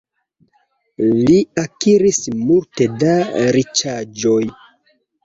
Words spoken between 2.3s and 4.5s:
multe da riĉaĵoj.